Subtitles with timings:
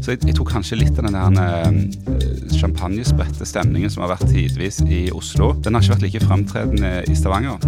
[0.00, 4.30] Så jeg, jeg tror kanskje litt av den der eh, champagnespredte stemningen som har vært
[4.32, 7.60] tidvis i Oslo, den har ikke vært like fremtredende i Stavanger.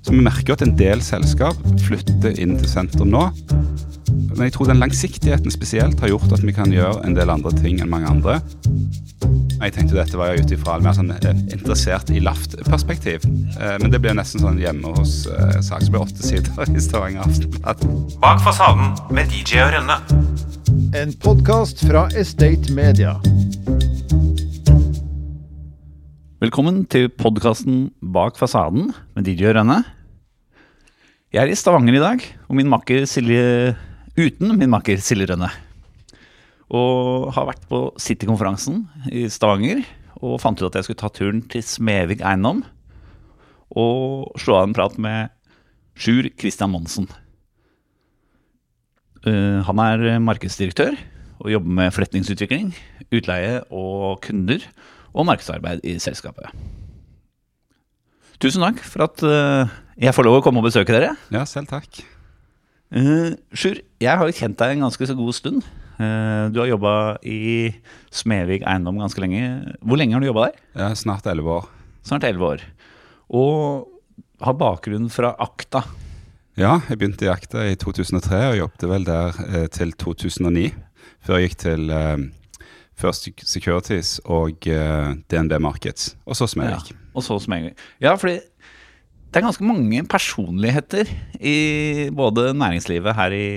[0.00, 3.28] Så vi merker at en del selskap flytter inn til sentrum nå.
[4.10, 7.52] Men jeg tror den langsiktigheten spesielt har gjort at vi kan gjøre en del andre
[7.60, 8.40] ting enn mange andre.
[9.60, 13.26] Jeg tenkte dette var jo ut ifra mer sånn eh, interessert i LAFT-perspektiv.
[13.60, 17.84] Eh, men det ble nesten sånn hjemme hos eh, åtte sider i Stavanger Aftenblad.
[18.22, 20.00] Bak fasaden med DJ og Rønne.
[20.70, 23.16] En podkast fra Estate Media.
[26.38, 29.80] Velkommen til podkasten Bak fasaden med DJ Rønne.
[31.34, 33.74] Jeg er i Stavanger i dag, og min makker Silje
[34.14, 35.48] uten min makker Silje Rønne.
[36.70, 39.82] Og har vært på City-konferansen i Stavanger
[40.22, 42.62] og fant ut at jeg skulle ta turen til Smevik eiendom
[43.74, 45.34] og slå av en prat med
[45.98, 47.10] Sjur Christian Monsen.
[49.28, 50.94] Eh, han er markedsdirektør
[51.40, 52.70] og jobber med forretningsutvikling,
[53.12, 54.64] utleie og kunder
[55.12, 56.48] og markedsarbeid i selskapet.
[58.40, 59.74] Tusen takk for at eh,
[60.06, 61.12] jeg får lov å komme og besøke dere.
[61.32, 62.00] Ja, selv takk.
[62.90, 65.66] Sjur, jeg har jo kjent deg en ganske så god stund.
[66.00, 66.92] Du har jobba
[67.28, 67.68] i
[68.10, 69.76] Smevik eiendom ganske lenge.
[69.84, 70.56] Hvor lenge har du jobba der?
[70.88, 71.68] Er snart elleve år.
[72.08, 72.64] Snart elleve år.
[73.30, 73.84] Og
[74.42, 75.84] har bakgrunn fra Akta.
[76.60, 80.66] Ja, jeg begynte i Akta i 2003 og jobbet vel der eh, til 2009.
[81.24, 82.26] Før jeg gikk til eh,
[83.00, 86.90] First Securities og eh, DNB Markets, og så Smevik.
[86.92, 87.80] Ja, og så Smevik.
[88.04, 91.08] Ja, fordi det er ganske mange personligheter
[91.40, 93.48] i både næringslivet her i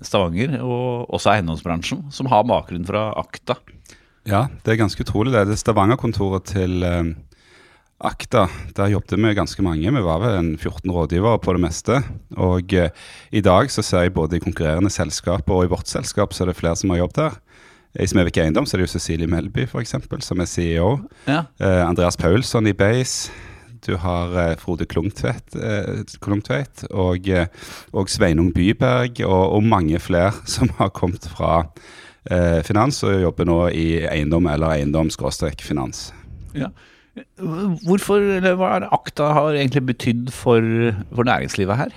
[0.00, 3.58] Stavanger og også eiendomsbransjen som har bakgrunn fra Akta.
[4.24, 5.34] Ja, det er ganske utrolig.
[5.36, 7.12] Det er det Stavanger-kontoret til eh,
[8.00, 8.46] Akta.
[8.76, 9.90] Der jobbet vi ganske mange.
[9.92, 11.98] Vi var vel en 14 rådgivere på det meste.
[12.40, 12.88] Og eh,
[13.30, 16.50] i dag så ser jeg både i konkurrerende selskaper og i vårt selskap så er
[16.50, 17.38] det flere som har jobbet der.
[18.00, 20.94] I Smevik Eiendom så er det jo Cecilie Melby for eksempel, som er CEO.
[21.26, 21.44] Ja.
[21.60, 23.34] Eh, Andreas Paulsson i Base.
[23.84, 27.48] Du har eh, Frode Klungtveit, eh, Klungtveit og, eh,
[27.92, 31.66] og Sveinung Byberg og, og, mange flere som har kommet fra
[32.30, 36.06] eh, finans og jobber nå i eiendom eller eiendom-finans.
[36.56, 36.72] Ja.
[37.86, 40.62] Hvorfor, eller Hva er Akta har egentlig betydd for,
[41.10, 41.96] for næringslivet her?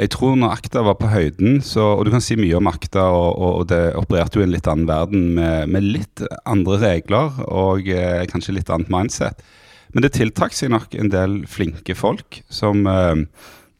[0.00, 3.04] Jeg tror når Akta var på høyden, så, og du kan si mye om Akta,
[3.12, 7.42] og, og det opererte jo i en litt annen verden med, med litt andre regler
[7.44, 9.44] og eh, kanskje litt annet mindset.
[9.92, 13.26] Men det tiltrakk seg nok en del flinke folk som eh,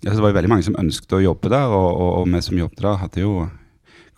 [0.04, 2.60] Det var jo veldig mange som ønsket å jobbe der, og, og, og vi som
[2.60, 3.34] jobbet der, hadde jo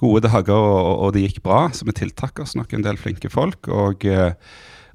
[0.01, 1.67] gode dager, og, og, det gikk bra.
[1.71, 3.69] Så vi tiltrakk oss nok en del flinke folk.
[3.71, 4.35] Og, eh,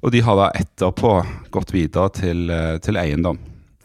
[0.00, 1.14] og de har da etterpå
[1.54, 3.38] gått videre til, eh, til eiendom.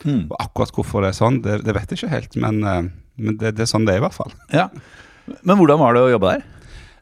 [0.05, 0.25] Mm.
[0.29, 2.83] Og akkurat hvorfor det er sånn, det, det vet jeg ikke helt, men, eh,
[3.19, 4.33] men det, det, er sånn det er i hvert fall.
[4.53, 4.69] Ja.
[5.41, 6.51] Men hvordan var det å jobbe der?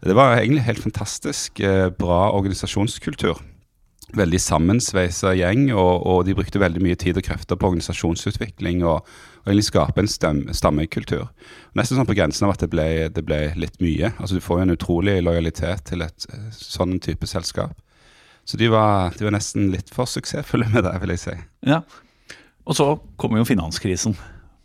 [0.04, 1.62] Det var egentlig helt fantastisk
[1.96, 3.40] bra organisasjonskultur
[4.18, 9.08] veldig sammensveisa gjeng, og, og, de brukte veldig mye tid og krefter på organisasjonsutvikling og,
[9.44, 11.28] og egentlig skape en stem, stammekultur.
[11.78, 14.14] Nesten sånn på grensen av at det ble, det ble, litt mye.
[14.18, 17.76] Altså Du får jo en utrolig lojalitet til et eh, sånn type selskap.
[18.44, 21.36] Så de var, de var nesten litt for suksessfulle med det, vil jeg si.
[21.70, 21.84] Ja,
[22.68, 22.88] Og så
[23.20, 24.16] kommer jo finanskrisen.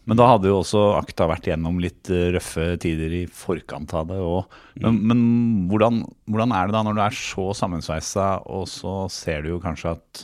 [0.08, 4.08] Men da hadde jo også Akta vært gjennom litt eh, røffe tider i forkant av
[4.08, 4.16] det.
[4.24, 5.00] Og, men, mm.
[5.10, 5.20] men
[5.68, 6.00] hvordan,
[6.30, 9.92] hvordan, er det da når du er så sammensveisa, og så ser du jo kanskje
[9.98, 10.22] at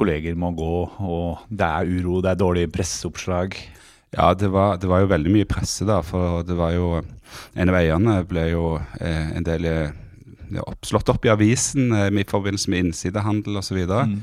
[0.00, 0.72] kolleger må gå,
[1.04, 3.58] og det er uro, det er dårlige presseoppslag?
[4.16, 7.02] Ja, det var, det var jo veldig mye presse da, for det var jo
[7.58, 9.94] En av eierne ble jo eh, en del eh,
[10.86, 13.78] slått opp i avisen eh, i forbindelse med innsidehandel osv.
[13.86, 14.18] Mm.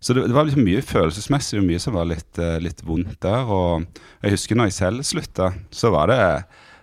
[0.00, 3.18] Så det, det, var liksom mye følelsesmessig og mye som var litt, uh, litt, vondt
[3.20, 3.44] der.
[3.44, 3.84] Og
[4.24, 6.20] jeg husker når jeg selv slutta, så var det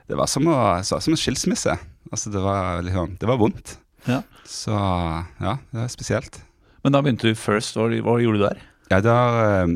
[0.07, 1.73] det var som, å, så, som en skilsmisse.
[2.13, 3.75] Altså det var, liksom, det var vondt.
[4.07, 4.21] Ja.
[4.47, 6.39] Så ja, det er spesielt.
[6.85, 7.75] Men da begynte du First.
[7.75, 8.61] Hva, hva gjorde du der?
[8.87, 9.73] Ja, der, uh,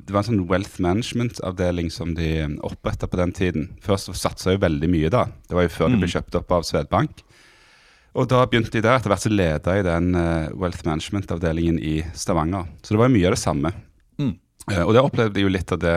[0.00, 3.68] Det var en sånn wealth management-avdeling som de oppretta på den tiden.
[3.84, 5.26] Først satsa jo veldig mye da.
[5.46, 5.94] Det var jo før mm.
[5.94, 7.22] det ble kjøpt opp av Svedbank.
[8.20, 12.00] Og da begynte de der etter hvert å lede i den uh, wealth management-avdelingen i
[12.12, 12.66] Stavanger.
[12.84, 13.72] Så det var mye av det samme.
[14.20, 14.34] Mm.
[14.68, 15.96] Uh, og det opplevde jeg jo litt av det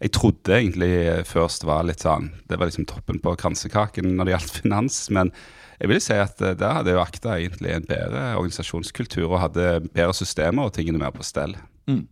[0.00, 0.90] jeg trodde egentlig
[1.28, 5.00] først var litt sånn Det var liksom toppen på kransekaken når det gjaldt finans.
[5.14, 5.30] Men
[5.78, 9.68] jeg vil si at uh, der hadde jo Akta egentlig en bedre organisasjonskultur og hadde
[9.92, 11.54] bedre systemer og tingene mer på stell.
[11.90, 12.06] Mm.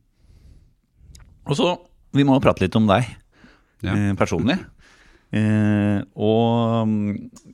[1.49, 1.73] Og så,
[2.15, 3.09] Vi må prate litt om deg
[3.85, 3.95] ja.
[4.19, 4.61] personlig.
[5.29, 7.09] Eh, og mm,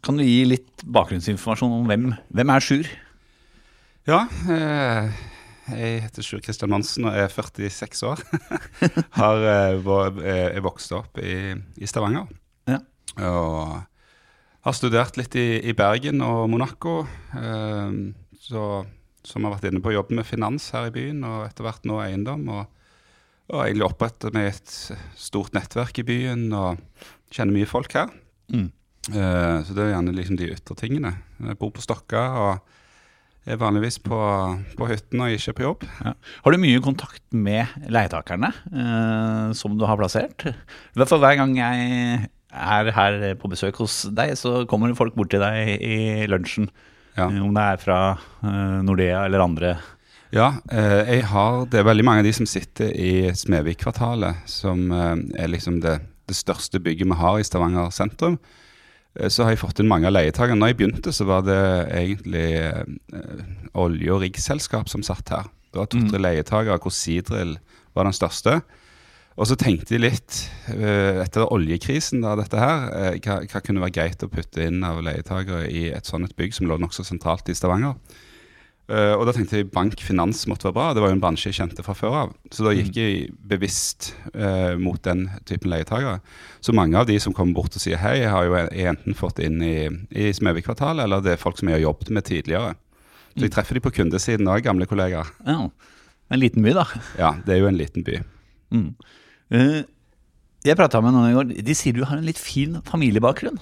[0.05, 2.91] kan du gi litt bakgrunnsinformasjon om hvem, hvem er Sjur?
[4.07, 4.21] Ja,
[4.53, 5.09] eh,
[5.73, 8.23] jeg heter Sjur Kristian Mansen og er 46 år.
[9.19, 9.81] Har eh,
[10.53, 12.29] er vokst opp i, i Stavanger.
[12.71, 12.83] Ja.
[13.25, 13.81] Og
[14.65, 17.03] Har studert litt i, i Bergen og Monaco.
[17.35, 17.99] Eh,
[18.45, 18.85] så,
[19.25, 21.89] som har vært inne på å jobbe med finans her i byen, og etter hvert
[21.89, 22.45] nå eiendom.
[22.53, 22.67] Og,
[23.49, 24.75] og egentlig opprettet meg et
[25.17, 26.85] stort nettverk i byen og
[27.33, 28.11] kjenner mye folk her.
[28.53, 28.69] Mm.
[29.13, 31.15] Eh, så det er gjerne liksom de ytre tingene.
[31.45, 32.71] Jeg bor på Stokka og
[33.45, 34.17] er vanligvis på,
[34.79, 35.83] på hytten og ikke på jobb.
[36.01, 36.15] Ja.
[36.47, 40.47] Har du mye kontakt med leietakerne eh, som du har plassert?
[40.49, 45.17] I hvert fall hver gang jeg er her på besøk hos deg, så kommer folk
[45.19, 46.71] bort til deg i lunsjen.
[47.19, 47.29] Ja.
[47.29, 47.99] Eh, Om det er fra
[48.87, 49.75] Nordea eller andre.
[50.35, 54.89] Ja, eh, jeg har, det er veldig mange av de som sitter i Smedvik-kvartalet, som
[54.95, 55.99] er liksom det,
[56.29, 58.39] det største bygget vi har i Stavanger sentrum.
[59.19, 60.59] Eh, Så har jeg fått inn mange av leietakerne.
[60.61, 61.59] Når jeg begynte, så var det
[61.91, 63.45] egentlig eh,
[63.75, 65.45] olje- og riggselskap som satt her.
[65.73, 67.57] Det var to-tre leietakere, hvor Seadrill
[67.95, 68.61] var den største.
[69.35, 70.37] Og så tenkte jeg litt,
[70.71, 74.85] eh, etter oljekrisen, da, dette her, eh, hva, hva kunne være greit å putte inn
[74.87, 77.97] av leietakere i et sånt bygg som lå nokså sentralt i Stavanger.
[78.85, 80.87] Eh, og da tenkte jeg bank, finans måtte være bra.
[80.93, 82.35] Det var jo en bransje jeg kjente fra før av.
[82.53, 86.19] Så da gikk jeg bevisst uh, mot den typen leietakere.
[86.65, 89.17] Så mange av de som kommer bort og sier hei, jeg har jo jeg enten
[89.17, 92.75] fått inn i, i Smedvik-kvartalet, eller det er folk som jeg har jobbet med tidligere.
[93.35, 95.33] Så jeg treffer de på kundesiden òg, gamle kollegaer.
[95.49, 95.59] Ja,
[96.33, 96.85] en liten by, da.
[97.19, 98.21] Ja, det er jo en liten by.
[98.75, 98.91] Mm.
[99.55, 99.81] Uh,
[100.65, 101.57] jeg prata med noen i går.
[101.65, 103.59] De sier du har en litt fin familiebakgrunn.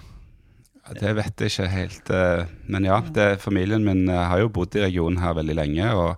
[0.82, 2.10] Ja, Det vet jeg ikke helt.
[2.10, 5.90] eh, Men ja, det, familien min eh, har jo bodd i regionen her veldig lenge.
[5.94, 6.16] Og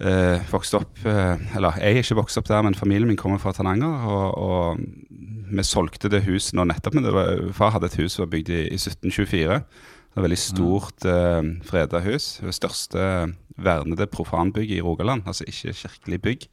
[0.00, 3.52] eh, vokst opp Eller jeg er ikke vokst opp der, men familien min kommer fra
[3.52, 4.06] Tananger.
[4.08, 4.80] Og, og
[5.52, 6.94] vi solgte det huset nå nettopp.
[6.98, 9.60] Men det var, far hadde et hus som var bygd i, i 1724.
[9.62, 12.38] Det var et veldig stort eh, freda hus.
[12.42, 13.06] Det største
[13.62, 15.22] vernede profanbygget i Rogaland.
[15.26, 16.48] Altså ikke kirkelig bygg.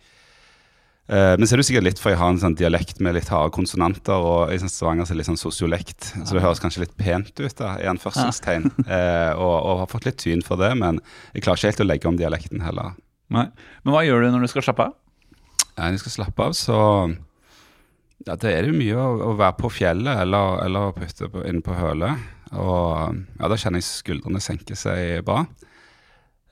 [1.10, 3.32] Eh, men så er det sikkert litt for jeg har en sånn dialekt med litt
[3.34, 6.94] harde konsonanter, og jeg synes Stavanger er litt sånn sosiolekt, så det høres kanskje litt
[7.00, 8.70] pent ut, da, i anførselstegn.
[8.90, 10.98] Eh, og, og har fått litt tyn for det, men
[11.36, 12.96] jeg klarer ikke helt å legge om dialekten heller.
[13.34, 13.46] Nei.
[13.84, 14.96] Men hva gjør du når du skal slappe av?
[15.76, 16.80] Ja, når jeg skal slappe av, så
[18.26, 21.64] ja, det er det jo mye å, å være på fjellet eller, eller på, inne
[21.66, 22.26] på hølet.
[22.58, 25.44] Og ja, da kjenner jeg skuldrene senke seg bra.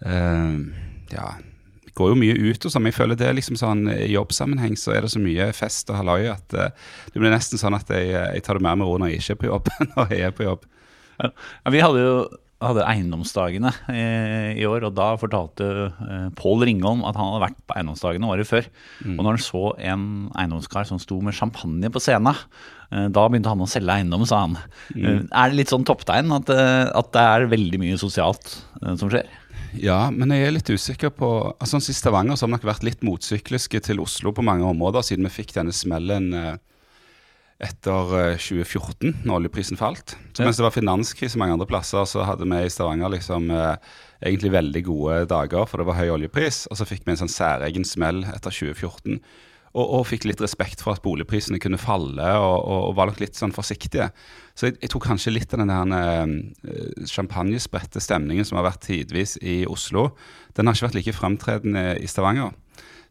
[0.05, 0.69] Uh,
[1.09, 1.31] ja,
[1.97, 4.77] går jo mye ut og sånn, men jeg føler det er liksom sånn i jobbsammenheng
[4.79, 6.69] så er det så mye fest og halloi at uh,
[7.13, 9.37] det blir nesten sånn at jeg, jeg tar det mer med ro når jeg ikke
[9.37, 10.67] er på jobb, enn når jeg er på jobb.
[11.17, 11.31] Ja,
[11.73, 12.19] vi hadde jo
[12.63, 14.05] hadde eiendomsdagene i,
[14.63, 18.49] i år, og da fortalte eh, Pål Ringholm at han hadde vært på eiendomsdagene året
[18.49, 18.69] før.
[19.13, 22.39] Og når han så en eiendomskar som sto med champagne på scenen,
[22.89, 24.57] eh, da begynte han å selge eiendom, sa han.
[24.95, 28.95] Eh, er det litt sånn topptegn at, eh, at det er veldig mye sosialt eh,
[28.97, 29.29] som skjer?
[29.75, 32.69] Ja, men jeg er litt usikker på altså sånn I Stavanger så har vi nok
[32.69, 36.55] vært litt motsykliske til Oslo på mange områder, siden vi fikk denne smellen eh,
[37.63, 40.15] etter eh, 2014, når oljeprisen falt.
[40.31, 40.45] Så.
[40.45, 43.75] Mens det var finanskrise mange andre plasser, så hadde vi i Stavanger liksom eh,
[44.21, 46.65] egentlig veldig gode dager, for det var høy oljepris.
[46.71, 49.19] Og så fikk vi en sånn særegen smell etter 2014.
[49.77, 53.19] Og, og fikk litt respekt for at boligprisene kunne falle, og, og, og var nok
[53.21, 54.07] litt sånn forsiktige.
[54.57, 56.31] Så jeg, jeg tror kanskje litt av den der
[56.65, 60.09] eh, champagnespredte stemningen som har vært tidvis i Oslo,
[60.57, 62.55] den har ikke vært like fremtredende i Stavanger.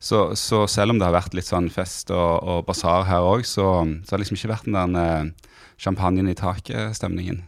[0.02, 3.46] Så, så selv om det har vært litt sånn fest og, og basar her òg,
[3.48, 3.68] så,
[4.04, 7.44] så har det liksom ikke vært den der eh, champagnen i taket-stemningen.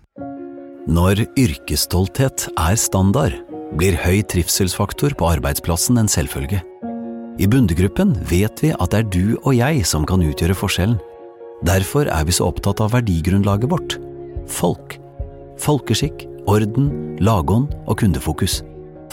[0.89, 3.37] Når yrkesstolthet er standard,
[3.77, 6.63] blir høy trivselsfaktor på arbeidsplassen en selvfølge.
[7.39, 10.97] I Bundegruppen vet vi at det er du og jeg som kan utgjøre forskjellen.
[11.67, 13.95] Derfor er vi så opptatt av verdigrunnlaget vårt–
[14.59, 14.97] folk.
[15.63, 16.89] Folkeskikk, orden,
[17.23, 18.61] lagånd og kundefokus.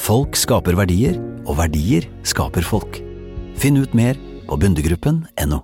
[0.01, 2.97] Folk skaper verdier, og verdier skaper folk.
[3.61, 4.17] Finn ut mer
[4.49, 5.61] på bundegruppen.no.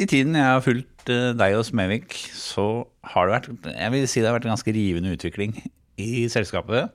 [0.00, 4.08] I tiden jeg har fulgt eh, deg og Smevik, så har det vært Jeg vil
[4.08, 5.56] si det har vært en ganske rivende utvikling
[6.00, 6.88] i selskapet.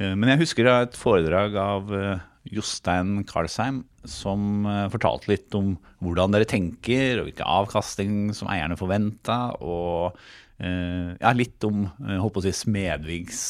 [0.00, 5.74] Eh, Men jeg husker et foredrag av eh, Jostein Karlsheim som eh, fortalte litt om
[6.04, 10.16] hvordan dere tenker, og hvilken avkastning som eierne forventa, og
[10.58, 13.42] eh, ja, litt om eh, holdt på å si Smedvigs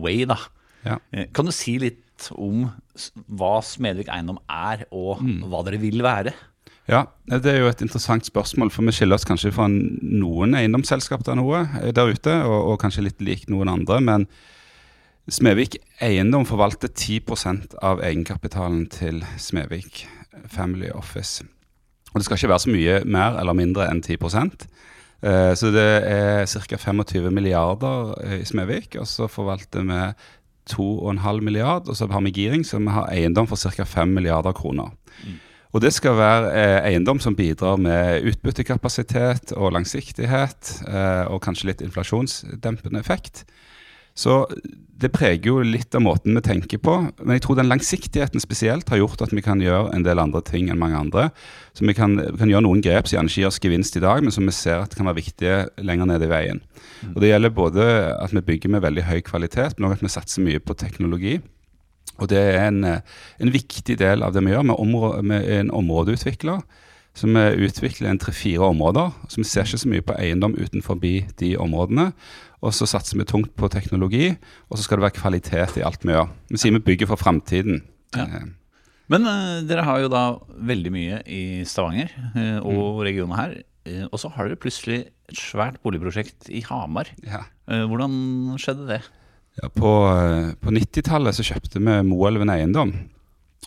[0.00, 0.38] way, da.
[0.86, 1.00] Ja.
[1.34, 2.68] Kan du si litt om
[3.38, 5.20] hva Smedvik Eiendom er, og
[5.50, 6.32] hva dere vil være?
[6.88, 11.26] Ja, det er jo et interessant spørsmål, for vi skiller oss kanskje fra noen eiendomsselskap
[11.26, 13.98] der, noe, der ute, og, og kanskje litt lik noen andre.
[14.00, 14.24] Men
[15.28, 20.06] Smedvik Eiendom forvalter 10% av egenkapitalen til Smevik
[20.48, 21.44] Family Office.
[22.14, 24.16] Og det skal ikke være så mye mer eller mindre enn 10
[25.20, 26.76] Eh, Så det er ca.
[26.76, 30.14] 25 milliarder eh, i Smevik, og så forvalter vi
[30.70, 33.84] 2,5 milliard, og så har vi giring, så vi har eiendom for ca.
[33.84, 34.90] 5 milliarder kroner.
[35.72, 41.66] Og det skal være eh, eiendom som bidrar med utbyttekapasitet og langsiktighet, eh, og kanskje
[41.66, 43.44] litt inflasjonsdempende effekt.
[44.18, 44.40] Så
[44.98, 46.94] det preger jo litt av måten vi tenker på.
[47.22, 50.40] Men jeg tror den langsiktigheten spesielt har gjort at vi kan gjøre en del andre
[50.42, 51.28] ting enn mange andre.
[51.78, 54.02] Så vi kan, vi kan gjøre noen grep som gjerne ikke gir oss gevinst i
[54.02, 56.58] dag, men som vi ser at kan være viktige lenger nede i veien.
[57.12, 60.10] Og Det gjelder både at vi bygger med veldig høy kvalitet, men òg at vi
[60.16, 61.38] satser mye på teknologi.
[62.18, 64.66] Og det er en, en viktig del av det vi gjør.
[64.66, 66.58] Vi områ- vi er en områdeutvikler.
[67.18, 69.14] Så vi utvikler en tre-fire områder.
[69.30, 72.12] Så vi ser ikke så mye på eiendom utenfor de områdene.
[72.64, 74.32] Og så satser vi tungt på teknologi,
[74.68, 76.30] og så skal det være kvalitet i alt vi gjør.
[76.50, 77.84] Vi sier vi bygger for framtiden.
[78.16, 78.24] Ja.
[78.24, 78.48] Eh,
[79.08, 80.24] Men uh, dere har jo da
[80.68, 83.54] veldig mye i Stavanger uh, og regionen her.
[83.86, 87.12] Uh, og så har dere plutselig et svært boligprosjekt i Hamar.
[87.24, 87.44] Ja.
[87.68, 89.02] Hvordan skjedde det?
[89.60, 89.90] Ja, på
[90.62, 92.94] på 90-tallet så kjøpte vi Moelven Eiendom.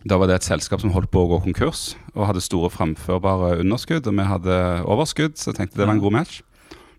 [0.08, 3.60] Da var det et selskap som holdt på å gå konkurs og hadde store framførbare
[3.62, 4.08] underskudd.
[4.10, 4.56] Og vi hadde
[4.90, 6.40] overskudd, så jeg tenkte det var en god match.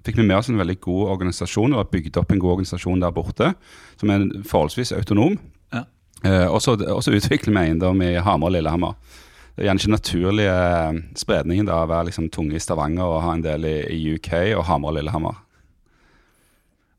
[0.07, 3.15] Fikk vi med oss en veldig god organisasjon, har bygd opp en god organisasjon der
[3.15, 3.53] borte,
[4.01, 5.37] som er forholdsvis autonom.
[5.75, 5.85] Ja.
[6.27, 6.75] Eh, og så
[7.15, 8.97] utvikler vi eiendom i Hamar og Lillehammer.
[9.53, 13.23] Det er gjerne ikke naturlige eh, spredningen da, å være liksom tunge i Stavanger og
[13.27, 15.39] ha en del i, i UK og Hamar og Lillehammer.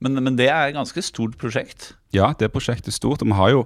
[0.03, 1.93] Men, men det er et ganske stort prosjekt.
[2.15, 3.23] Ja, det prosjektet er stort.
[3.23, 3.65] Og vi har jo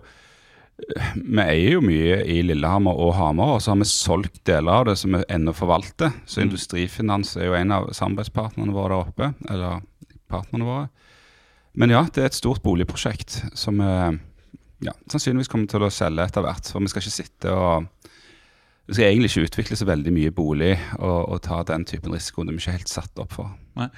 [0.78, 4.86] Vi eier jo mye i Lillehammer og Hamar, og så har vi solgt deler av
[4.92, 6.14] det som vi ennå forvalter.
[6.30, 9.32] Så Industrifinans er jo en av samarbeidspartnerne våre der oppe.
[9.50, 9.82] Eller
[10.30, 10.88] partnerne våre.
[11.78, 13.92] Men ja, det er et stort boligprosjekt som vi
[14.86, 16.70] ja, sannsynligvis kommer til å selge etter hvert.
[16.70, 17.94] For vi skal ikke sitte og
[18.88, 22.46] Vi skal egentlig ikke utvikle så veldig mye bolig og, og ta den typen risiko.
[22.46, 23.50] Det er vi ikke helt satt opp for.
[23.76, 23.90] Nei.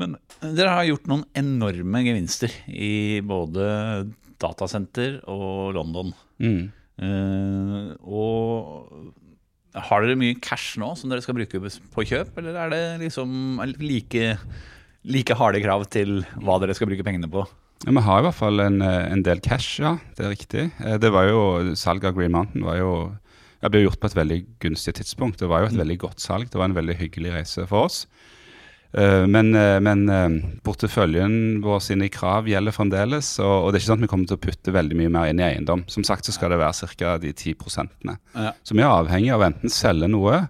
[0.00, 3.68] Men dere har gjort noen enorme gevinster i både
[4.40, 6.12] datasenter og London.
[6.42, 6.70] Mm.
[7.00, 9.12] Uh, og
[9.78, 13.60] har dere mye cash nå som dere skal bruke på kjøp, eller er det liksom
[13.78, 14.34] like,
[15.06, 17.44] like harde krav til hva dere skal bruke pengene på?
[17.86, 19.94] Ja, Vi har i hvert fall en, eh, en del cash, ja.
[20.16, 20.64] Det er riktig.
[20.84, 23.16] Eh, Det var jo, Salget av Green Mountain var jo,
[23.62, 25.38] ja, ble gjort på et veldig gunstig tidspunkt.
[25.38, 26.50] Det var jo et veldig godt salg.
[26.50, 28.06] Det var en veldig hyggelig reise for oss.
[28.92, 30.28] Eh, Men, eh, men eh,
[30.66, 33.32] porteføljen vår sine krav gjelder fremdeles.
[33.42, 35.30] Og, og det er ikke sånn at vi kommer til å putte veldig mye mer
[35.30, 35.84] inn i eiendom.
[35.90, 37.16] Som sagt så skal det være ca.
[37.22, 38.18] de 10 prosentene.
[38.34, 38.52] Ja.
[38.66, 40.42] Så vi er avhengig av enten selge noe,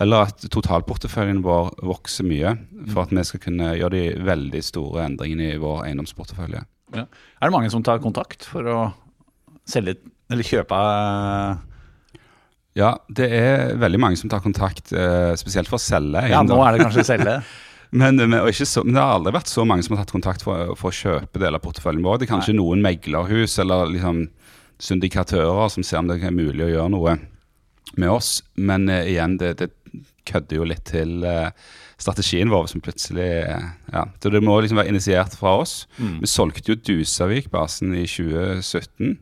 [0.00, 2.54] eller at totalporteføljen vår vokser mye.
[2.92, 6.62] For at vi skal kunne gjøre de veldig store endringene i vår eiendomsportefølje.
[6.94, 7.04] Ja.
[7.06, 8.78] Er det mange som tar kontakt for å
[9.68, 9.98] selge
[10.30, 10.78] eller kjøpe
[12.78, 14.90] Ja, det er veldig mange som tar kontakt,
[15.38, 17.36] spesielt for å selge Ja, nå er det kanskje selge.
[17.90, 20.76] men, men, så, men det har aldri vært så mange som har tatt kontakt for,
[20.78, 22.20] for å kjøpe deler av porteføljen vår.
[22.20, 24.28] Det er kanskje noen meglerhus eller liksom
[24.80, 27.16] syndikatører som ser om det er mulig å gjøre noe
[27.98, 28.40] med oss.
[28.54, 29.70] Men uh, igjen, det, det
[30.28, 31.50] kødder jo litt til uh,
[32.00, 35.82] strategien vår som plutselig eh, Ja, så det må liksom være initiert fra oss.
[36.22, 39.18] Vi solgte jo Dusavik-basen i 2017.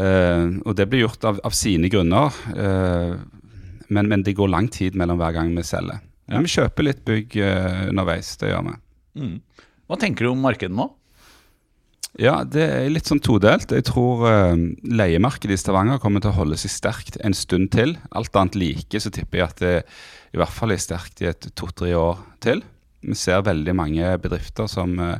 [0.00, 2.32] Eh, og det ble gjort av, av sine grunner.
[2.54, 6.00] men, men det går lang tid mellom hver gang vi selger.
[6.24, 6.36] Ja.
[6.36, 8.34] Men vi kjøper litt bygg eh, underveis.
[8.40, 8.76] Det gjør vi.
[9.20, 9.38] Mm.
[9.84, 10.88] Hva tenker du om markedet nå?
[12.20, 13.72] Ja, det er litt sånn todelt.
[13.74, 14.52] Jeg tror eh,
[14.86, 17.96] leiemarkedet i Stavanger kommer til å holde seg sterkt en stund til.
[18.14, 19.74] Alt annet like, så tipper jeg at det
[20.34, 22.62] i hvert fall er sterkt i et to-tre år til.
[23.04, 25.18] Vi ser veldig mange bedrifter som, eh,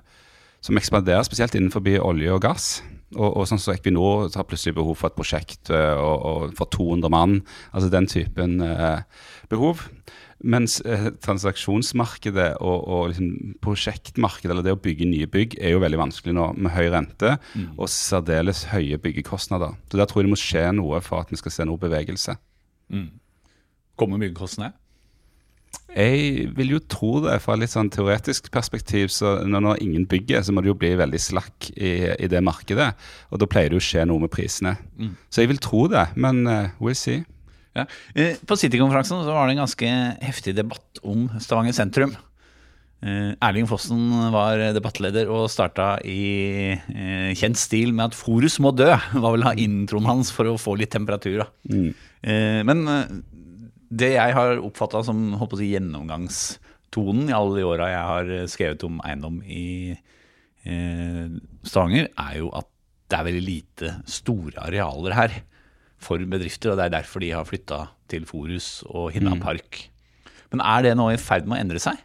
[0.64, 2.68] som ekspanderer, spesielt innenfor olje og gass.
[3.14, 7.12] Og, og sånn som Equinor har plutselig behov for et prosjekt og, og for 200
[7.12, 7.37] mann.
[7.75, 9.02] Altså den typen eh,
[9.52, 9.84] behov.
[10.44, 15.82] Mens eh, transaksjonsmarkedet og, og liksom prosjektmarkedet, eller det å bygge nye bygg, er jo
[15.84, 17.36] veldig vanskelig nå med høy rente
[17.78, 19.76] og særdeles høye byggekostnader.
[19.88, 22.36] Så der tror jeg det må skje noe for at vi skal se noe bevegelse.
[23.96, 24.76] Kommer byggekostnadene?
[25.94, 29.08] Jeg vil jo tro det fra litt sånn teoretisk perspektiv.
[29.14, 32.42] så Når, når ingen bygger, så må det jo bli veldig slakk i, i det
[32.42, 32.92] markedet.
[33.30, 34.74] Og da pleier det jo å skje noe med prisene.
[35.30, 37.22] Så jeg vil tro det, men uh, we'll see.
[37.75, 37.87] Ja.
[38.14, 39.90] Eh, På City-konferansen var det en ganske
[40.23, 42.14] heftig debatt om Stavanger sentrum.
[43.04, 44.00] Eh, Erling Fossen
[44.33, 49.45] var debattleder og starta i eh, kjent stil med at Forus må dø, var vel
[49.61, 51.45] introen hans for å få litt temperatur.
[51.69, 52.87] Eh, Men
[53.95, 59.02] det jeg har oppfatta som si, gjennomgangstonen i alle de åra jeg har skrevet om
[59.04, 59.66] eiendom i
[60.64, 62.71] Stavanger, er jo at
[63.12, 65.35] det er veldig lite store arealer her
[66.04, 69.87] for bedrifter, og det er derfor de har flytta til Forus og Hinna Park.
[70.54, 71.96] Men er det nå i ferd med å endre seg?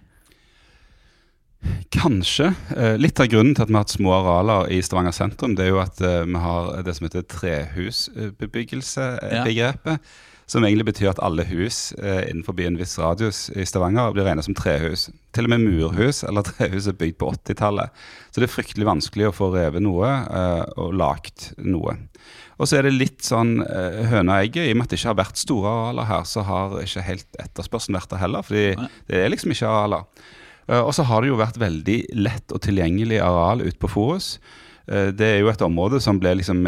[1.92, 2.54] Kanskje.
[2.78, 5.64] Eh, litt av grunnen til at vi har hatt små arealer i Stavanger sentrum, det
[5.66, 9.98] er jo at eh, vi har det som heter trehusbebyggelse-begrepet.
[10.50, 14.46] Som egentlig betyr at alle hus eh, innenfor en viss radius i Stavanger blir regnet
[14.48, 15.02] som trehus.
[15.36, 17.88] Til og med murhus eller trehus er bygd på 80-tallet.
[18.32, 20.10] Så det er fryktelig vanskelig å få revet noe
[20.80, 21.94] og lagt noe.
[22.60, 24.68] Og så er det litt sånn eh, høna og egget.
[24.68, 27.40] I og med at det ikke har vært store arealer her, så har ikke helt
[27.40, 28.44] etterspørselen vært der heller.
[28.44, 28.66] fordi
[29.08, 30.26] det er liksom ikke arealer.
[30.68, 34.34] Eh, og så har det jo vært veldig lett og tilgjengelig areal ute på Forus.
[34.92, 36.68] Eh, det er jo et område som ble liksom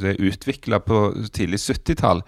[0.00, 0.98] utvikla på
[1.36, 2.22] tidlig 70-tall,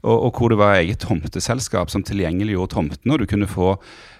[0.00, 3.12] og, og, hvor det var eget tomteselskap som tilgjengeliggjorde tomtene.
[3.12, 3.74] Og du kunne få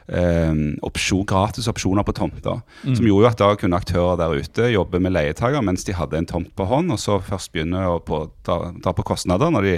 [0.09, 2.63] opsjon, gratis opsjoner på tomter.
[2.83, 2.95] Mm.
[2.97, 6.17] Som gjorde jo at da kunne aktører der ute jobbe med leietaker mens de hadde
[6.17, 9.69] en tomt på hånd, og så først begynne å på, ta, ta, på kostnader når
[9.69, 9.75] de,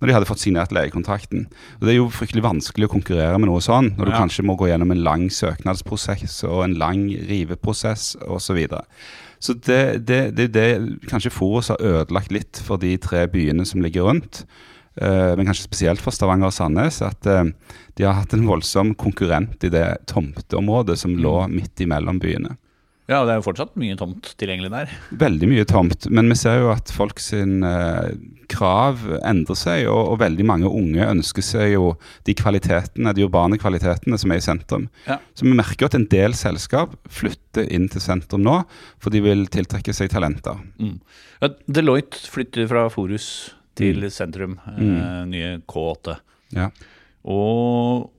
[0.00, 1.46] når de, hadde fått signert leiekontrakten.
[1.80, 4.20] Og Det er jo fryktelig vanskelig å konkurrere med noe sånn, når du ja.
[4.20, 8.60] kanskje må gå gjennom en lang søknadsprosess og en lang riveprosess osv.
[9.40, 10.68] Så det, det, det, det
[11.08, 14.44] kanskje Forus har ødelagt litt for de tre byene som ligger rundt.
[14.98, 17.44] Uh, men kanskje spesielt for Stavanger og Sandnes, at uh,
[17.96, 21.54] de har hatt en voldsom konkurrent i det tomteområdet som lå mm.
[21.60, 22.56] midt imellom byene.
[23.10, 24.90] Ja, og det er jo fortsatt mye tomt tilgjengelig der.
[25.18, 28.12] Veldig mye tomt, men vi ser jo at folk sin eh,
[28.50, 31.88] krav endrer seg, og, og, veldig mange unge ønsker seg jo
[32.28, 34.86] de kvalitetene, de urbane kvalitetene som er i sentrum.
[35.08, 35.18] Ja.
[35.34, 38.60] Så vi merker jo at en del selskap flytter inn til sentrum nå,
[39.02, 40.62] for de vil tiltrekke seg talenter.
[40.78, 41.00] Mm.
[41.42, 44.12] Ja, Deloitte flytter fra Forus til mm.
[44.14, 45.28] sentrum, eh, mm.
[45.30, 46.16] nye K8.
[46.56, 46.70] Ja.
[47.30, 48.10] Og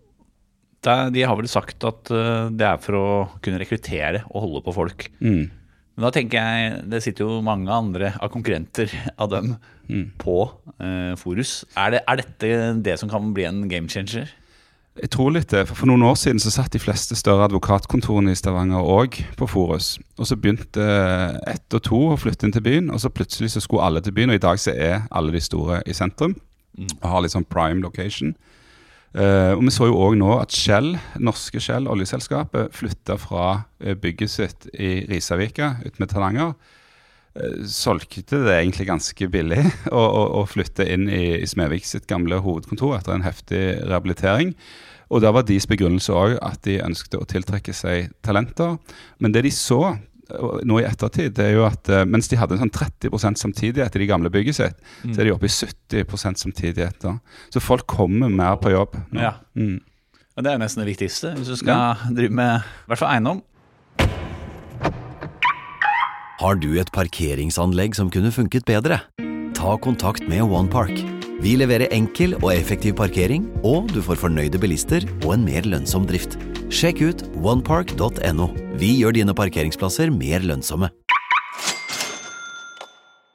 [0.88, 3.08] er, de har vel sagt at uh, det er for å
[3.43, 5.08] kunne rekruttere og holde på folk.
[5.22, 5.50] Mm.
[5.91, 9.55] Men da tenker jeg, det sitter jo mange andre av konkurrenter av dem
[9.91, 10.05] mm.
[10.22, 11.62] på uh, Forus.
[11.75, 14.31] Er, det, er, dette det som kan bli en game changer?
[15.00, 15.63] Jeg tror litt det.
[15.69, 19.48] For, for noen år siden så satt de fleste større advokatkontorene i Stavanger òg på
[19.48, 19.93] Forus.
[20.19, 20.83] Og så begynte
[21.48, 24.15] ett og to å flytte inn til byen, og så plutselig så skulle alle til
[24.17, 24.33] byen.
[24.33, 26.98] Og i dag så er alle de store i sentrum mm.
[27.00, 28.36] og har litt sånn prime location.
[29.12, 33.95] Uh, og Vi så jo òg nå at Shell, norske Shell, oljeselskapet, flytta fra uh,
[34.00, 36.53] bygget sitt i Risavika ut med Tananger.
[37.31, 39.63] Uh, solgte det egentlig ganske billig
[39.95, 44.55] å flytte inn i, i Smevik sitt gamle hovedkontor etter en heftig rehabilitering.
[45.11, 48.77] Og Da var deres begrunnelse òg at de ønsket å tiltrekke seg talenter.
[49.20, 49.98] Men det de så,
[50.63, 54.03] nå i ettertid, det er jo at uh, mens de hadde sånn 30% samtidighet i
[54.03, 55.11] de gamle bygget sitt, mm.
[55.11, 57.00] så er de oppe i 70 samtidighet.
[57.03, 57.17] da.
[57.51, 58.96] Så folk kommer mer på jobb.
[59.11, 59.24] Nå.
[59.24, 59.35] Ja.
[59.59, 59.81] Mm.
[60.41, 62.11] Det er nesten det viktigste hvis du skal ja.
[62.15, 63.41] drive med i hvert fall eiendom.
[66.42, 68.96] Har du et parkeringsanlegg som kunne funket bedre?
[69.54, 70.96] Ta kontakt med OnePark.
[71.38, 76.08] Vi leverer enkel og effektiv parkering, og du får fornøyde bilister og en mer lønnsom
[76.10, 76.40] drift.
[76.74, 78.48] Sjekk ut onepark.no.
[78.82, 80.90] Vi gjør dine parkeringsplasser mer lønnsomme.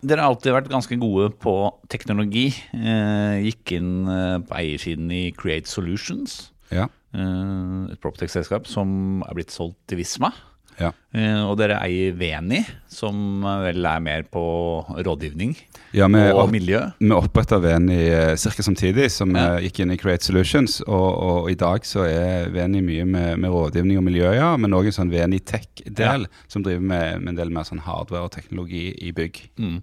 [0.03, 1.55] Dere har alltid vært ganske gode på
[1.87, 2.49] teknologi.
[2.75, 6.49] Eh, gikk inn eh, på eiersiden i Create Solutions.
[6.75, 6.91] Ja.
[7.15, 10.35] Eh, et Proptech-selskap som er blitt solgt til Visma.
[10.77, 10.91] Ja.
[11.17, 12.61] Eh, og dere eier Veni,
[12.93, 14.43] som vel er mer på
[14.85, 15.55] rådgivning
[15.97, 16.83] ja, med, og miljø?
[17.01, 18.65] Vi oppretta Veni eh, ca.
[18.67, 19.57] samtidig som vi ja.
[19.65, 20.79] gikk inn i Create Solutions.
[20.85, 24.77] Og, og, i dag så er Veni mye med, med rådgivning og miljø, ja, men
[24.77, 28.37] òg en sånn Veni Tech-del, som driver med, med, en del mer sånn hardware og
[28.37, 29.43] teknologi i bygg.
[29.63, 29.81] Mm.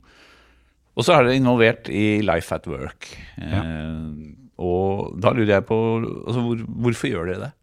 [0.94, 3.10] Og så er dere involvert i Life at Work.
[3.42, 7.54] Eh, og da lurer jeg på altså, hvor, hvorfor gjør dere det?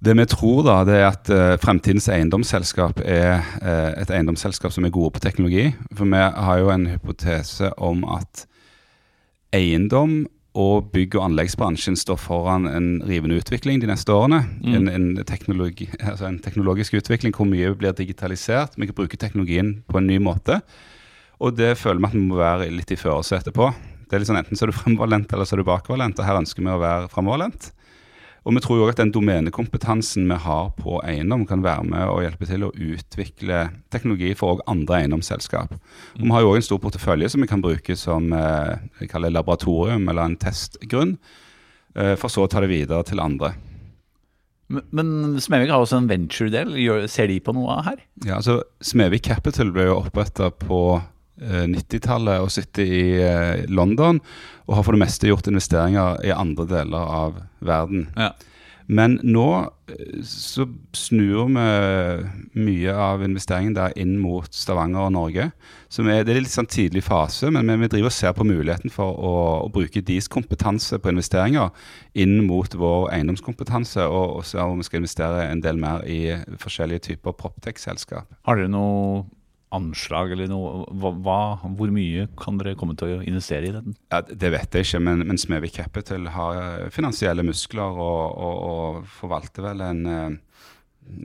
[0.00, 4.86] Det vi tror, da, det er at uh, fremtidens eiendomsselskap er uh, et eiendomsselskap som
[4.88, 5.66] er gode på teknologi.
[5.92, 8.46] For vi har jo en hypotese om at
[9.52, 10.22] eiendom
[10.58, 14.40] og bygg- og anleggsbransjen står foran en rivende utvikling de neste årene.
[14.64, 14.72] Mm.
[14.74, 18.74] En, en, teknologi, altså en, teknologisk utvikling hvor mye blir digitalisert.
[18.80, 20.62] Vi kan bruke teknologien på en ny måte.
[21.40, 23.68] Og det føler vi at vi må være litt i førersetet på.
[24.08, 26.18] Det er litt sånn Enten så er du fremvalent eller så er du bakoverlent.
[26.18, 27.70] Og her ønsker vi å være fremoverlent.
[28.44, 32.22] Og vi tror jo at den domenekompetansen vi har på eiendom, kan være med og
[32.24, 35.74] hjelpe til å utvikle teknologi for andre eiendomsselskap.
[36.16, 40.08] Og vi har jo òg en stor portefølje som vi kan bruke som eh, laboratorium
[40.08, 41.18] eller en testgrunn,
[41.96, 43.52] eh, for så å ta det videre til andre.
[44.70, 46.76] Men, men Smevik har også en venture-del.
[47.10, 47.98] Ser de på noe her?
[48.22, 51.00] Ja, altså Smevik Capital ble jo oppretta på
[51.40, 54.20] 90-tallet eh, og sitter i eh, London
[54.68, 58.08] og har for det meste gjort investeringer i andre deler av verden.
[58.18, 58.34] Ja.
[58.90, 59.46] Men nå
[59.90, 61.64] eh, så snur vi
[62.60, 65.48] mye av investeringen der inn mot Stavanger og Norge.
[65.50, 68.92] Er, det er litt sånn tidlig fase, men vi, vi driver og ser på muligheten
[68.94, 71.70] for å, å, bruke deres kompetanse på investeringer
[72.18, 76.22] inn mot vår eiendomskompetanse, og, og ser om vi skal investere en del mer i
[76.62, 78.26] forskjellige typer Proptech-selskap.
[78.46, 79.28] Har dere noe
[79.74, 80.84] anslag eller noe?
[80.90, 81.38] Hva,
[81.78, 83.94] hvor mye kan dere komme til å investere i den?
[84.12, 89.12] Ja, det vet jeg ikke, men, men Smevik Capital har finansielle muskler og, og, og
[89.20, 90.40] forvalter vel en eh,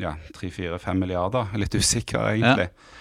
[0.06, 1.50] ja, 3-4-5 milliarder.
[1.52, 2.70] Er Litt usikker, egentlig.
[2.70, 2.92] Ja.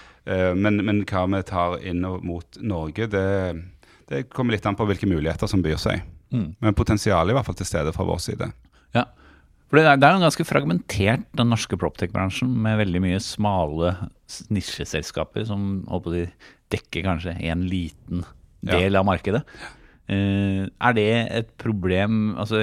[0.57, 3.25] Men, men hva vi tar inn mot Norge, det,
[4.09, 6.01] det kommer litt an på hvilke muligheter som byr seg.
[6.33, 6.55] Mm.
[6.65, 8.49] Men potensialet er i hvert fall til stede fra vår side.
[8.97, 9.05] Ja.
[9.75, 13.89] For det er, det er jo ganske fragmentert, den norske proptech-bransjen, med veldig mye smale
[14.55, 16.21] nisjeselskaper som håper de
[16.71, 18.23] dekker kanskje en liten
[18.63, 18.79] Ja.
[18.79, 19.43] del av markedet.
[20.07, 21.09] Uh, er det
[21.41, 22.61] et problem Altså,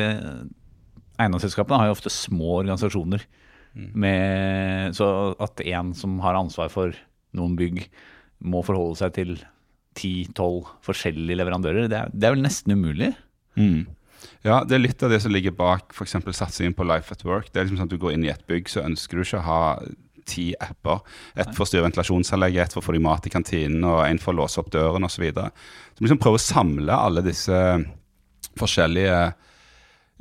[1.20, 3.28] eiendomsselskapene har jo ofte små organisasjoner.
[3.76, 6.96] Med, så at en som har ansvar for
[7.36, 7.90] noen bygg,
[8.40, 9.36] må forholde seg til
[10.00, 13.12] 10-12 forskjellige leverandører, det er, det er vel nesten umulig?
[14.46, 16.18] Ja, det er litt av det som ligger bak f.eks.
[16.38, 17.52] satsingen på Life at Work.
[17.52, 19.42] Det er liksom sånn at Du går inn i et bygg, så ønsker du ikke
[19.42, 19.62] å ha
[20.30, 21.02] ti apper.
[21.36, 24.22] Ett for å styre ventilasjonsanlegget, ett for å få dem mat i kantinen, og en
[24.22, 25.18] for å låse opp døren osv.
[25.18, 25.52] Så, videre.
[25.98, 27.62] så liksom prøver å samle alle disse
[28.60, 29.18] forskjellige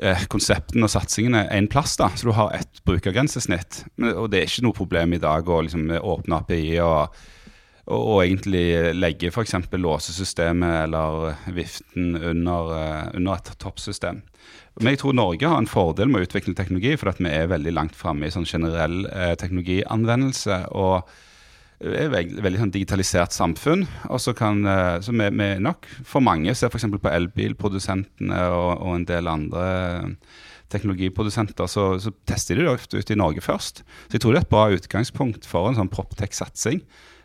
[0.03, 1.97] eh, konseptene og satsingene en plass.
[2.01, 3.85] da, Så du har ett brukergrensesnitt.
[3.97, 7.21] Men, og det er ikke noe problem i dag å liksom åpne API og,
[7.87, 9.57] og, egentlig legge f.eks.
[9.73, 14.21] låsesystemet eller viften under, eh, under et toppsystem.
[14.81, 17.73] Men jeg tror Norge har en fordel med å utvikle teknologi, for vi er veldig
[17.75, 20.63] langt framme i sånn generell eh, teknologianvendelse.
[20.71, 21.09] og
[21.81, 23.87] er veldig, veldig sånn digitalisert samfunn.
[24.13, 26.87] Og så kan, eh, så vi, vi nok for mange ser f.eks.
[26.93, 29.65] på elbilprodusentene og, og en del andre
[30.71, 33.83] teknologiprodusenter, så, så tester de det ofte ut i Norge først.
[34.09, 36.81] Så jeg tror det er et bra utgangspunkt for en sånn proptech-satsing.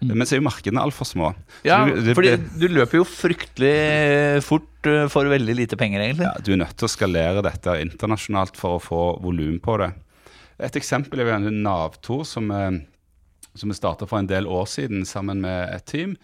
[0.06, 1.30] Men så er jo markedene altfor små.
[1.64, 6.02] Så Ja, det- det- fordi du løper jo fryktelig fort eh, for veldig lite penger,
[6.02, 6.26] egentlig.
[6.28, 9.94] Ja, du er nødt til å skalere dette internasjonalt for å få volum på det.
[10.60, 12.80] Et eksempel er en Nav-tor som, eh,
[13.56, 16.18] som vi starta for en del år siden sammen med et team.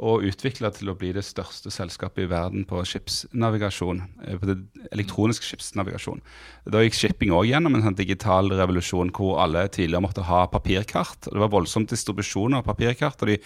[0.00, 4.00] Og utvikla til å bli det største selskapet i verden på skipsnavigasjon.
[4.24, 4.54] eh, På
[4.92, 6.22] elektronisk skipsnavigasjon.
[6.64, 11.28] Da gikk shipping òg gjennom en sånn digital revolusjon hvor alle tidligere måtte ha papirkart.
[11.28, 13.20] Det var voldsom distribusjon av papirkart.
[13.22, 13.38] og de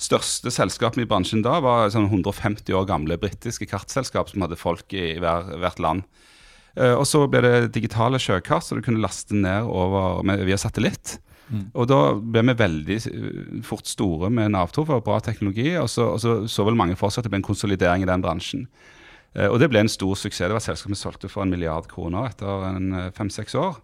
[0.00, 4.92] største selskapene i bransjen da var sånn 150 år gamle britiske kartselskap som hadde folk
[4.96, 6.02] i hver, hvert land.
[6.76, 11.18] Eh, og så ble det digitale sjøkart, så du kunne laste ned over, via satellitt.
[11.74, 16.12] Og da ble vi veldig eh, fort store med Nav2 for bra teknologi, og så,
[16.14, 18.68] og så så vel mange for seg at det ble en konsolidering i den bransjen.
[19.34, 20.46] Eh, og det ble en stor suksess.
[20.46, 23.78] Det var et selskap vi solgte for en milliard kroner etter eh, fem-seks år.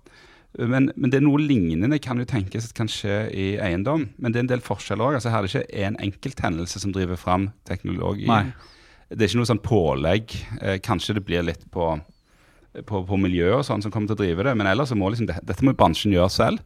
[0.56, 4.08] Men, men det er noe lignende kan jo tenkes at kan skje i eiendom.
[4.16, 5.18] Men det er en del forskjeller òg.
[5.18, 8.28] Altså, her er det ikke én enkelthendelse som driver fram teknologi.
[8.30, 8.46] Nei.
[9.10, 10.32] Det er ikke noe sånn pålegg.
[10.62, 11.92] Eh, kanskje det blir litt på,
[12.88, 15.12] på, på miljøet og sånn som kommer til å drive det, men ellers så må
[15.12, 16.64] liksom dette må bransjen gjøre selv.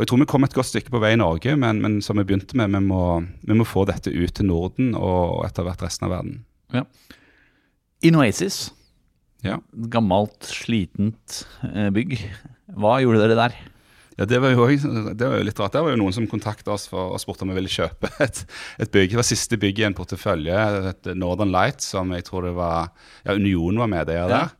[0.00, 2.16] Og jeg tror vi kom et godt stykke på vei i Norge, men, men som
[2.16, 3.00] vi begynte med, vi må,
[3.44, 6.38] vi må få dette ut til Norden og etter hvert resten av verden.
[6.72, 6.86] Ja.
[8.08, 8.70] Inoasis,
[9.44, 9.58] Ja.
[9.92, 12.16] gammelt, slitent eh, bygg.
[12.80, 13.58] Hva gjorde dere der?
[14.16, 14.66] Ja, det var, jo,
[15.16, 15.72] det var jo litt rart.
[15.76, 18.40] Det var jo noen som kontakta oss for, og spurte om vi ville kjøpe et,
[18.80, 19.12] et bygg.
[19.14, 22.88] Det var siste bygget i en portefølje, et Northern Light, som jeg tror det var
[23.24, 24.52] Ja, Union var med i der.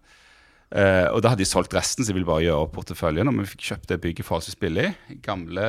[0.71, 3.31] Eh, og da hadde de solgt resten, så de ville bare gjøre opp porteføljen.
[3.31, 4.91] Og vi fikk kjøpt det bygget forholdsvis billig.
[5.25, 5.65] Gamle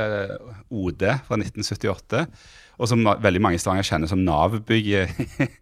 [0.69, 2.25] OD fra 1978.
[2.81, 5.17] Og som veldig mange i Stavanger kjenner som Nav-bygget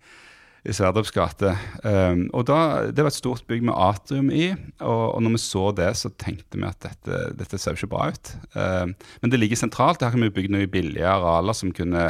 [0.67, 1.54] i Sverdrups gate.
[1.84, 2.60] Um, og da,
[2.91, 4.52] Det var et stort bygg med atrium i,
[4.84, 8.10] og, og når vi så det, så tenkte vi at dette, dette ser ikke bra
[8.12, 8.34] ut.
[8.56, 10.04] Um, men det ligger sentralt.
[10.04, 12.10] Her kan vi bygge noen billige arealer som kunne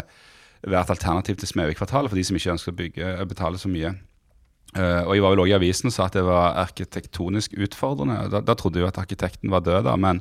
[0.66, 3.94] være et alternativ til Smedvikvartalet for de som ikke ønsker å bygge, betale så mye.
[4.78, 8.22] Uh, og Jeg var vel også i avisen og sa at det var arkitektonisk utfordrende.
[8.30, 10.20] Da, da trodde jeg jo at arkitekten var død, da, men,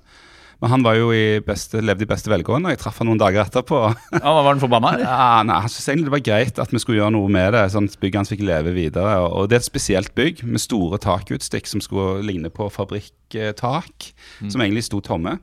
[0.63, 2.73] men han var jo i beste, levde i beste velgående.
[2.73, 3.83] Jeg traff han noen dager etterpå.
[4.17, 4.95] Ja, var den forbanna?
[5.03, 7.67] Ja, nei, Han syntes egentlig det var greit at vi skulle gjøre noe med det,
[7.75, 9.19] sånn at bygget hans fikk leve videre.
[9.21, 14.13] Og, og Det er et spesielt bygg med store takutstikk som skulle ligne på fabrikktak,
[14.49, 15.37] som egentlig sto tomme.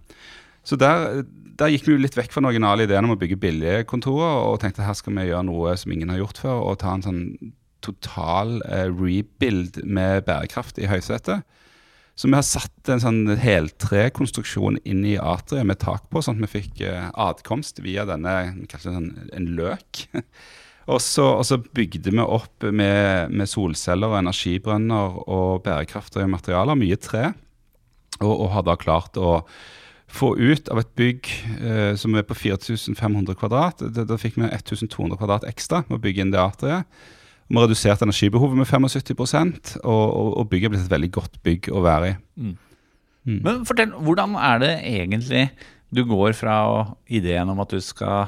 [0.65, 1.21] Så der,
[1.61, 4.41] der gikk vi jo litt vekk fra den originale ideen om å bygge billige kontorer,
[4.49, 7.05] og tenkte her skal vi gjøre noe som ingen har gjort før, og ta en
[7.05, 7.21] sånn
[7.85, 11.45] total eh, rebuild med bærekraft i høysetet.
[12.15, 16.47] Så vi har satt en sånn heltrekonstruksjon inn i atriet med tak på, sånn at
[16.47, 18.35] vi fikk eh, adkomst via denne
[18.79, 20.05] sånn, en løk.
[20.91, 27.33] og, så, bygde vi opp med, med solceller og energibrønner og bærekraftige materialer, mye tre,
[28.21, 29.41] og, og har da klart å
[30.15, 35.19] få ut av et bygg eh, som er på 4500 kvadrat, da fikk vi 1200
[35.19, 36.87] kvadrat ekstra med å bygge inn det atriet.
[37.45, 41.35] Vi har redusert energibehovet med 75 og, og, og bygget er blitt et veldig godt
[41.45, 42.15] bygg å være i.
[43.25, 45.47] Men fortell, hvordan er det egentlig
[45.95, 46.55] du går fra
[47.07, 48.27] ideen om at du skal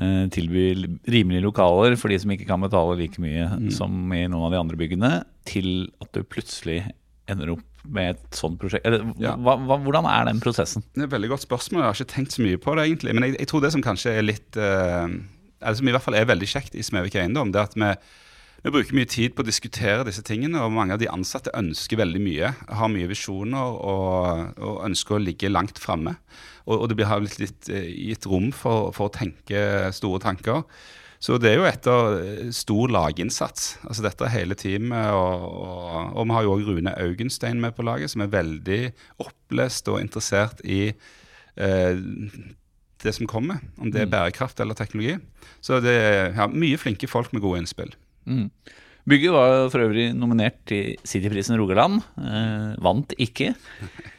[0.00, 0.64] eh, tilby
[1.12, 3.70] rimelige lokaler for de som ikke kan betale like mye Mm.
[3.72, 5.10] som i noen av de andre byggene,
[5.48, 6.80] til at du plutselig
[7.28, 8.84] ender opp med et sånt prosjekt?
[8.88, 9.36] Eller, Ja.
[9.36, 10.82] hva, hva, hvordan er den prosessen?
[10.94, 11.82] Det er et veldig godt spørsmål.
[11.84, 13.14] Jeg har ikke tenkt så mye på det, egentlig.
[13.14, 15.06] Men jeg, jeg tror det som kanskje er litt eh,
[15.62, 17.92] Eller som i hvert fall er veldig kjekt i Smevik Eiendom, det er at vi,
[18.66, 20.58] vi bruker mye tid på å diskutere disse tingene.
[20.64, 22.50] Og mange av de ansatte ønsker veldig mye.
[22.80, 26.16] Har mye visjoner og, og ønsker å ligge langt framme.
[26.66, 29.60] Og, og det blir har blitt litt eh, gitt rom for, for å tenke
[29.94, 30.64] store tanker.
[31.22, 33.76] Så det er jo etter eh, stor laginnsats.
[33.86, 35.12] Altså dette er hele teamet.
[35.14, 38.80] Og, og, og vi har jo òg Rune Augenstein med på laget, som er veldig
[39.22, 42.02] opplest og interessert i eh,
[43.06, 43.62] det som kommer.
[43.78, 45.20] Om det er bærekraft eller teknologi.
[45.62, 47.94] Så det er ja, mye flinke folk med gode innspill.
[49.06, 52.00] Bygget var for øvrig nominert til Cityprisen Rogaland.
[52.18, 53.52] Eh, vant ikke.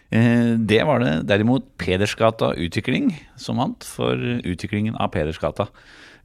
[0.10, 5.68] Eh, det var det derimot Pedersgata Utvikling som vant for utviklingen av Pedersgata.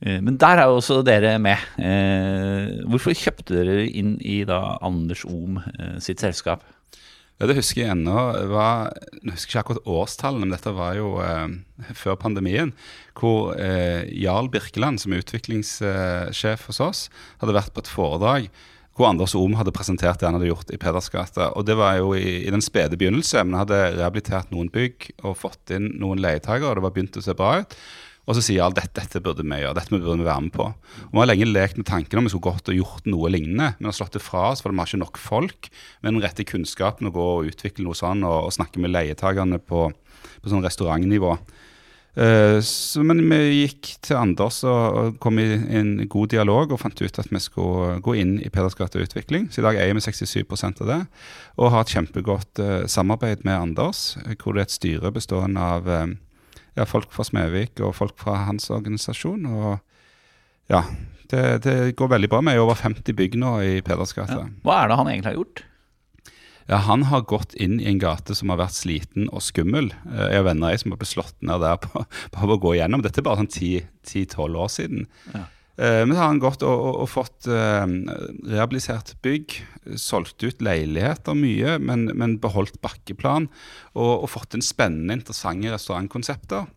[0.03, 1.59] Eh, men der er jo også dere med.
[1.79, 6.63] Eh, hvorfor kjøpte dere inn i da Anders Ohm eh, sitt selskap?
[7.43, 8.13] Ja, Det husker jeg ennå.
[8.39, 11.57] Jeg husker ikke akkurat årstallene, men dette var jo eh,
[11.99, 12.71] før pandemien.
[13.19, 17.01] Hvor eh, Jarl Birkeland, som er utviklingssjef hos oss,
[17.43, 18.47] hadde vært på et foredrag
[18.95, 21.49] hvor Anders Ohm hadde presentert det han hadde gjort i Pedersgata.
[21.59, 25.41] Og det var jo i, i den spede begynnelse, men hadde rehabilitert noen bygg og
[25.43, 27.75] fått inn noen leietakere, og det var begynt å se bra ut.
[28.23, 30.69] Og så sier alle dette, dette burde vi gjøre, dette burde vi være med på.
[31.09, 33.73] Og Vi har lenge lekt med tanken om vi skulle gått og gjort noe lignende,
[33.79, 36.47] men har slått det fra oss fordi vi har ikke nok folk med den rette
[36.47, 40.63] kunnskapen å gå og utvikle noe sånn, og, og snakke med leietakerne på, på sånn
[40.63, 41.35] restaurantnivå.
[42.13, 46.83] Uh, så, men vi gikk til Anders og, og kom i en god dialog og
[46.83, 49.47] fant ut at vi skulle gå inn i Pedersgata Utvikling.
[49.49, 50.99] Så i dag eier vi 67% av det,
[51.57, 55.65] og har et kjempegodt uh, samarbeid med Anders, eh, hvor det er et styre bestående
[55.79, 56.13] av eh,
[56.79, 59.45] ja, folk fra Smevik og folk fra hans organisasjon.
[59.51, 60.85] Og ja,
[61.33, 62.41] det, det går veldig bra.
[62.47, 64.47] Vi er over 50 bygg nå i Pedersgata.
[64.65, 65.65] Hva er det han egentlig har gjort?
[66.71, 69.91] Ja, Han har gått inn i en gate som har vært sliten og skummel.
[70.07, 72.05] Eh, Jeg har venner jeg som har blitt slått ned der på,
[72.37, 73.03] på å gå gjennom.
[73.03, 75.09] Dette er bare sånn 10-12 år siden.
[75.35, 75.43] Ja.
[75.79, 77.87] Eh, Men har han gått og, og, og fått eh,
[78.49, 79.57] rehabilitert bygg,
[79.97, 83.49] solgt ut leiligheter mye, men, men beholdt bakkeplan.
[83.95, 86.69] Og, og fått inn spennende, interessante restaurantkonsepter.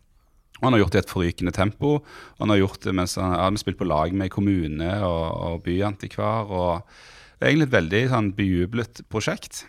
[0.62, 1.98] Han har gjort det i et forrykende tempo.
[2.00, 5.62] Og han har gjort det mens han har spilt på lag med kommune og, og
[5.66, 6.48] byantikvar.
[6.48, 9.66] og egentlig et veldig sånn, bejublet prosjekt.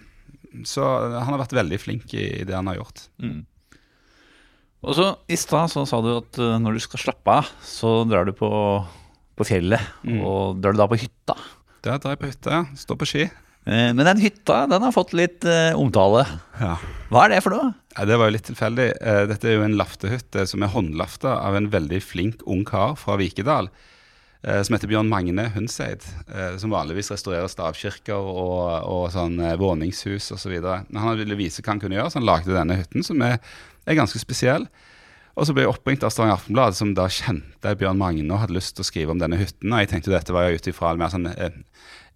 [0.65, 3.03] Så han har vært veldig flink i, i det han har gjort.
[4.87, 8.27] Og så I stad sa du at eh, når du skal slappe av, så drar
[8.27, 8.49] du på,
[9.37, 9.91] på fjellet.
[10.17, 11.35] Og drar du da på hytta?
[11.85, 13.27] Da drar jeg på hytta, står på ski.
[13.67, 16.23] Eh, Men den hytta den har fått litt uh, omtale.
[16.59, 16.77] Ja.
[17.11, 17.73] Hva er det for noe?
[17.97, 18.87] Ja, det var jo litt tilfeldig.
[19.01, 22.95] Uh, Dette er jo en laftehytte som er håndlafta av en veldig flink ung kar
[22.99, 23.67] fra Vikedal.
[24.45, 26.05] Uh, Som heter Bjørn Magne Hundseid.
[26.61, 30.53] Som vanligvis restaurerer stavkirker og, og sånn våningshus osv.
[30.61, 33.41] Men han ville vise hva han kunne gjøre, så han lagde denne hytten, som er,
[33.83, 34.69] er ganske spesiell.
[35.37, 38.57] Og så ble jeg oppringt av Stavanger Aftenblad, som da kjente Bjørn Magne og hadde
[38.57, 39.69] lyst til å skrive om denne hytten.
[39.69, 41.59] Og jeg tenkte dette var jo ut ifra mer sånn eh,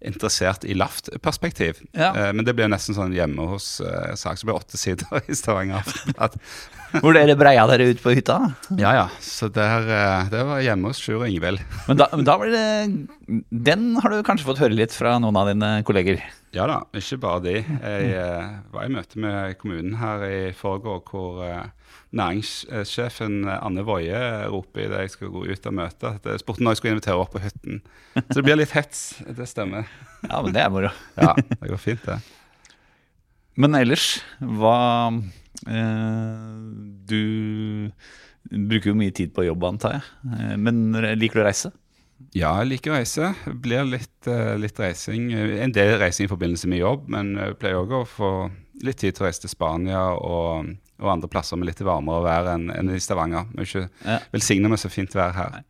[0.02, 1.78] interessert i laft-perspektiv.
[1.94, 2.10] Ja.
[2.10, 5.38] Eh, men det ble nesten sånn hjemme hos eh, sak, det ble åtte sider i
[5.38, 6.38] Stavanger Aftenblad.
[6.98, 8.40] Hvor dere breia dere ut på hytta?
[8.76, 11.62] Ja ja, så der, eh, det var hjemme hos Sjur og Ingvild.
[11.86, 15.52] Men da, da blir det Den har du kanskje fått høre litt fra noen av
[15.52, 16.20] dine kolleger?
[16.52, 17.54] Ja da, ikke bare de.
[17.62, 21.70] Jeg eh, var i møte med kommunen her i forgår, hvor eh,
[22.18, 24.20] næringssjefen eh, Anne Woie
[24.52, 27.18] roper idet jeg skal gå ut av møtet, at jeg spurte når jeg skulle invitere
[27.22, 27.80] opp på hytten.
[28.18, 29.88] Så det blir litt hets, det stemmer.
[30.28, 30.92] Ja, men det er moro.
[31.22, 32.18] Ja, det går fint, det.
[33.60, 34.06] Men ellers,
[34.40, 34.76] hva
[35.68, 36.56] eh,
[37.08, 37.90] Du
[38.52, 40.04] bruker jo mye tid på jobb, antar jeg.
[40.32, 41.72] Eh, Men liker du å reise?
[42.36, 43.32] Ja, jeg liker å reise.
[43.44, 45.30] Det Blir litt, eh, litt reising.
[45.34, 48.30] En del reising i forbindelse med jobb, men jeg pleier òg å få
[48.82, 52.52] litt tid til å reise til Spania og, og andre plasser med litt varmere vær
[52.56, 53.48] enn enn i Stavanger.
[53.54, 54.18] Vi er ikke Ja.
[54.34, 55.62] velsigna med så fint vær her.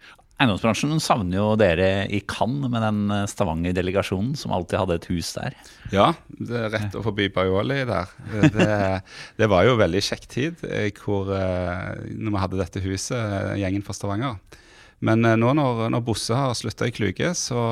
[0.42, 5.28] Eiendomsbransjen savner jo dere i Cannes med den eh, Stavanger-delegasjonen som alltid hadde et hus
[5.36, 5.54] der.
[5.92, 8.10] Ja, det er rett å forbi Baioli der.
[8.50, 8.66] Det,
[9.38, 13.84] det var jo veldig kjekk tid eh, hvor, eh, når vi hadde dette huset, gjengen
[13.86, 14.40] fra Stavanger.
[15.02, 17.62] Men nå når, når Bosse har slutta i Kluge, så,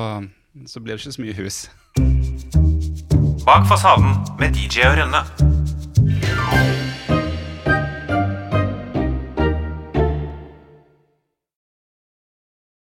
[0.67, 1.59] så blir det ikke så mye hus.
[3.51, 6.90] Bak fasaden med DJ og Rønne.